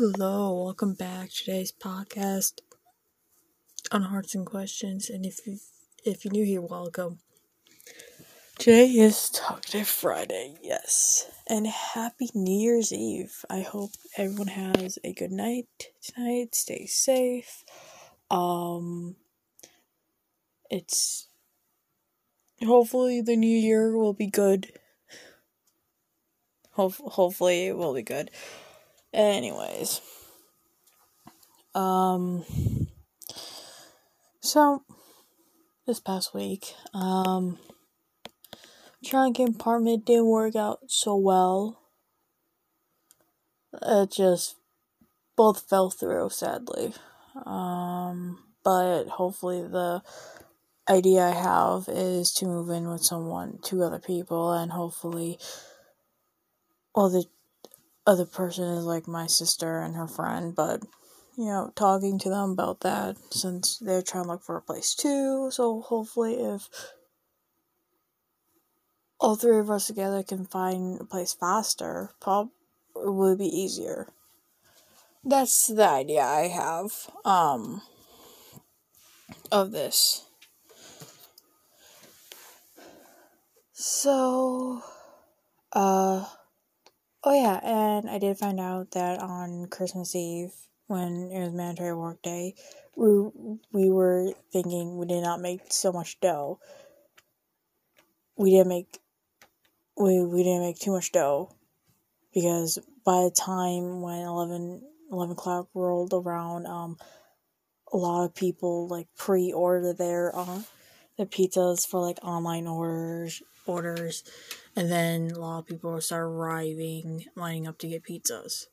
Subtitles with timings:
[0.00, 2.60] Hello, welcome back today's podcast
[3.92, 5.10] on Hearts and Questions.
[5.10, 5.58] And if you
[6.06, 7.18] if you're new here, welcome.
[8.58, 13.44] Today is Talkative Friday, yes, and Happy New Year's Eve.
[13.50, 15.66] I hope everyone has a good night
[16.02, 16.54] tonight.
[16.54, 17.62] Stay safe.
[18.30, 19.16] Um,
[20.70, 21.28] it's
[22.64, 24.72] hopefully the new year will be good.
[26.70, 28.30] Ho- hopefully it will be good.
[29.12, 30.00] Anyways,
[31.74, 32.44] um,
[34.40, 34.84] so
[35.84, 37.58] this past week, um,
[39.04, 41.80] trying to get apartment didn't work out so well.
[43.82, 44.54] It just
[45.36, 46.94] both fell through, sadly.
[47.46, 50.02] Um, but hopefully the
[50.88, 55.38] idea I have is to move in with someone, two other people, and hopefully,
[56.94, 57.24] well, the
[58.10, 60.82] other person is like my sister and her friend, but
[61.38, 64.96] you know, talking to them about that since they're trying to look for a place
[64.96, 65.48] too.
[65.52, 66.68] So hopefully, if
[69.20, 72.50] all three of us together can find a place faster, probably
[72.96, 74.08] it will be easier.
[75.24, 76.90] That's the idea I have
[77.24, 77.82] um
[79.52, 80.26] of this.
[83.72, 84.82] So
[85.72, 86.24] uh
[87.22, 90.52] Oh yeah, and I did find out that on Christmas Eve,
[90.86, 92.54] when it was mandatory work day,
[92.96, 93.08] we
[93.72, 96.60] we were thinking we did not make so much dough.
[98.36, 98.98] We didn't make
[99.96, 101.54] we we didn't make too much dough
[102.34, 106.96] because by the time when 11, 11 o'clock rolled around, um,
[107.92, 110.62] a lot of people like pre-order their uh
[111.16, 114.24] their pizzas for like online orders orders
[114.76, 118.66] and then a lot of people start arriving, lining up to get pizzas.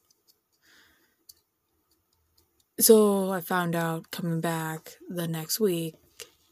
[2.80, 5.96] So I found out coming back the next week,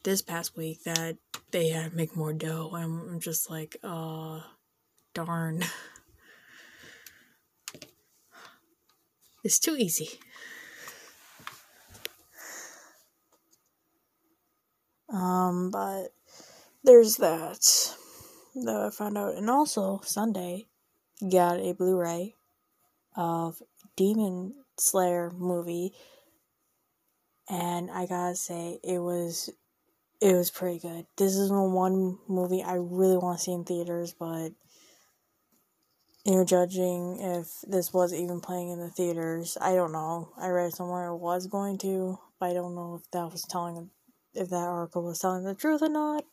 [0.02, 1.16] this past week, that
[1.52, 2.72] they had to make more dough.
[2.74, 4.40] I'm just like, uh,
[5.14, 5.62] darn.
[9.44, 10.08] It's too easy.
[15.16, 16.08] Um, but
[16.84, 17.94] there's that
[18.54, 19.34] that I found out.
[19.34, 20.66] And also, Sunday,
[21.32, 22.34] got a Blu ray
[23.16, 23.62] of
[23.96, 25.92] Demon Slayer movie.
[27.48, 29.48] And I gotta say, it was
[30.20, 31.06] it was pretty good.
[31.16, 34.50] This is the one movie I really want to see in theaters, but
[36.26, 40.32] you know, judging if this was even playing in the theaters, I don't know.
[40.36, 43.90] I read somewhere it was going to, but I don't know if that was telling
[44.36, 46.24] if that article was telling the truth or not.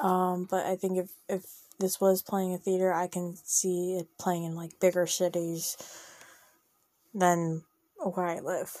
[0.00, 1.44] Um, but I think if if
[1.78, 5.76] this was playing in theater, I can see it playing in like bigger cities
[7.14, 7.64] than
[7.98, 8.76] where I live.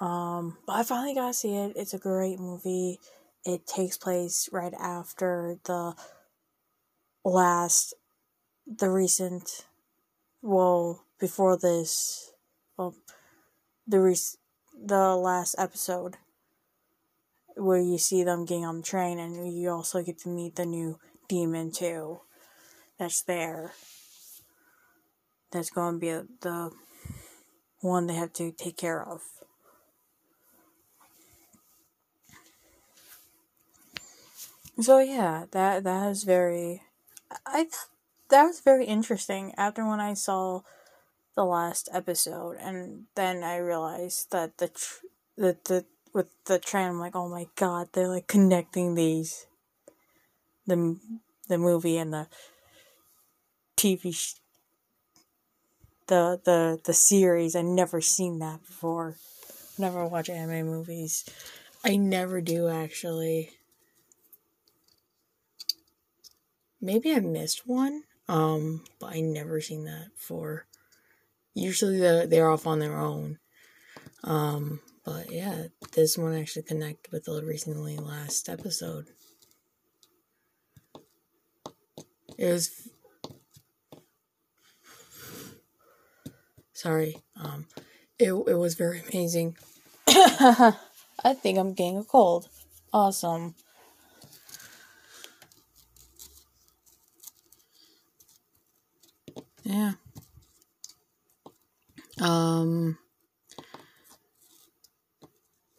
[0.00, 1.74] Um, but I finally got to see it.
[1.76, 2.98] It's a great movie.
[3.44, 5.94] It takes place right after the
[7.24, 7.94] last,
[8.66, 9.66] the recent,
[10.40, 12.32] well, before this,
[12.76, 12.96] well,
[13.86, 14.38] the rec-
[14.74, 16.16] the last episode
[17.56, 20.66] where you see them getting on the train and you also get to meet the
[20.66, 20.98] new
[21.28, 22.20] demon too
[23.02, 23.72] that's there.
[25.50, 26.70] That's going to be the
[27.80, 29.22] one they have to take care of.
[34.80, 36.82] So yeah that that is very
[37.44, 37.66] i
[38.30, 40.62] that was very interesting after when i saw
[41.36, 46.88] the last episode and then i realized that the tr- that the with the train.
[46.88, 49.46] I'm like, oh my god, they're like connecting these,
[50.66, 50.98] the
[51.48, 52.28] the movie and the
[53.76, 54.34] TV, sh-
[56.06, 57.56] the the the series.
[57.56, 59.16] I never seen that before.
[59.78, 61.24] Never watch anime movies.
[61.84, 63.50] I never do actually.
[66.80, 68.02] Maybe I missed one.
[68.28, 70.66] Um, but I never seen that before.
[71.54, 73.38] Usually the, they're off on their own.
[74.24, 75.64] Um, but yeah,
[75.94, 79.08] this one actually connected with the recently last episode.
[82.38, 82.88] It was
[86.72, 87.16] sorry.
[87.36, 87.66] Um
[88.18, 89.56] it it was very amazing.
[90.08, 92.48] I think I'm getting a cold.
[92.92, 93.54] Awesome.
[99.64, 99.92] Yeah.
[102.20, 102.98] Um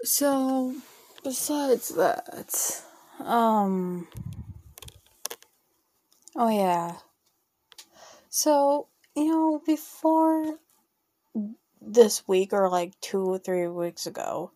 [0.04, 0.76] so,
[1.24, 2.84] besides that,
[3.20, 4.08] um,
[6.36, 6.98] oh yeah.
[8.30, 10.58] So, you know, before
[11.86, 14.52] this week or like two or three weeks ago.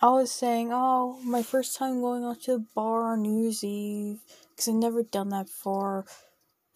[0.00, 3.62] I was saying, oh, my first time going out to the bar on New Year's
[3.62, 4.18] Eve
[4.50, 6.06] because I've never done that before.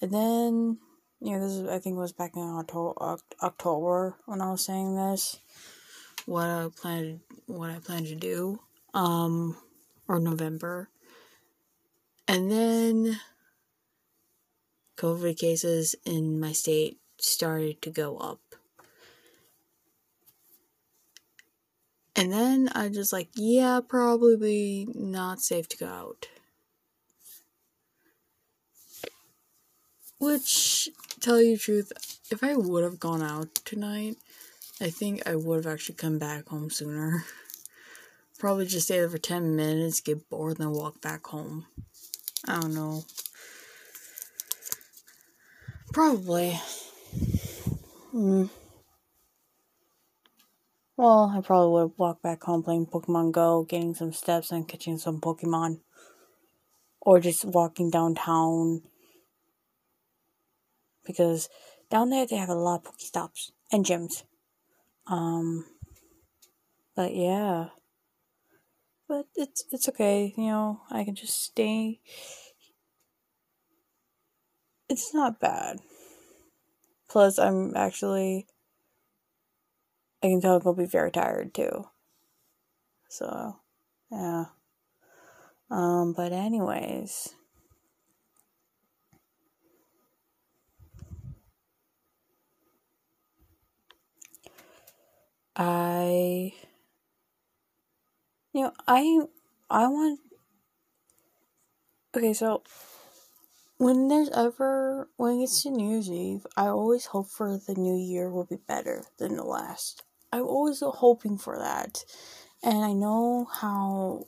[0.00, 0.78] And then,
[1.20, 2.64] you know, this is, I think it was back in
[3.42, 5.40] October when I was saying this.
[6.26, 8.60] What I planned, what I plan to do,
[8.92, 9.56] um,
[10.06, 10.90] or November,
[12.28, 13.20] and then
[14.96, 18.40] COVID cases in my state started to go up.
[22.16, 26.28] And then I just like, yeah, probably not safe to go out.
[30.18, 30.88] Which,
[31.20, 31.92] tell you the truth,
[32.30, 34.16] if I would have gone out tonight,
[34.78, 37.24] I think I would have actually come back home sooner.
[38.38, 41.66] Probably just stay there for 10 minutes, get bored, and then walk back home.
[42.46, 43.04] I don't know.
[45.94, 46.60] Probably.
[48.10, 48.44] Hmm.
[50.98, 54.68] Well, I probably would have walked back home playing Pokemon Go, getting some steps, and
[54.68, 55.80] catching some Pokemon.
[57.00, 58.82] Or just walking downtown.
[61.06, 61.48] Because
[61.90, 64.24] down there they have a lot of Pokestops and gyms.
[65.06, 65.64] Um,
[66.94, 67.68] but yeah.
[69.08, 72.00] But it's it's okay, you know, I can just stay.
[74.88, 75.78] It's not bad.
[77.08, 78.46] Plus I'm actually
[80.22, 81.88] I can tell he'll be very tired too.
[83.08, 83.56] So,
[84.10, 84.46] yeah.
[85.70, 87.34] Um, but anyways.
[95.56, 96.52] I
[98.52, 99.20] you know, I
[99.70, 100.20] I want
[102.16, 102.62] Okay, so
[103.76, 107.74] when there's ever when it gets to New Year's Eve, I always hope for the
[107.74, 110.02] new year will be better than the last.
[110.32, 112.04] I'm always hoping for that.
[112.62, 114.24] And I know how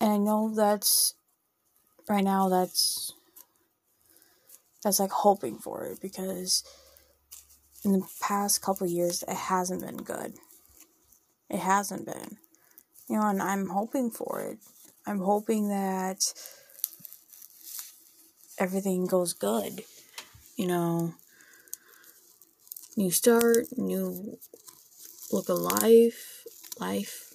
[0.00, 1.14] and I know that's
[2.08, 3.12] right now that's
[4.84, 6.64] that's like hoping for it because
[7.84, 10.34] in the past couple years it hasn't been good.
[11.50, 12.38] It hasn't been.
[13.08, 14.58] You know, and I'm hoping for it.
[15.06, 16.32] I'm hoping that
[18.56, 19.82] everything goes good.
[20.56, 21.14] You know,
[22.96, 24.38] new start, new
[25.32, 26.44] look of life,
[26.78, 27.34] life.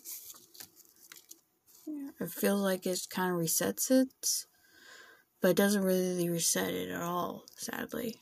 [2.21, 4.45] I feel like it kind of resets it,
[5.41, 8.21] but it doesn't really reset it at all, sadly.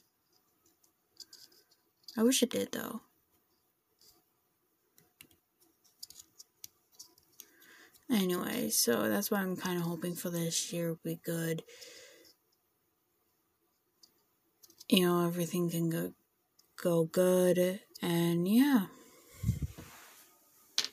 [2.17, 3.01] I wish it did though.
[8.13, 11.63] Anyway, so that's why I'm kind of hoping for this year will be good.
[14.87, 16.13] You know, everything can go
[16.81, 18.85] go good and yeah.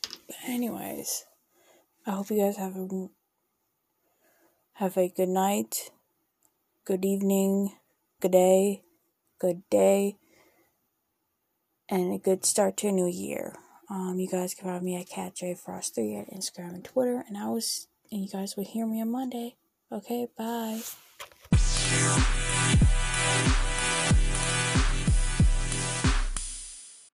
[0.03, 1.27] But anyways,
[2.07, 3.09] I hope you guys have a
[4.75, 5.91] have a good night,
[6.87, 7.77] good evening,
[8.21, 8.83] good day,
[9.39, 10.17] good day,
[11.87, 13.57] and a good start to a new year.
[13.91, 17.25] Um, you guys can find me at Cat J Frost 3 at Instagram and Twitter,
[17.27, 19.57] and I was and you guys will hear me on Monday.
[19.93, 20.81] Okay, bye.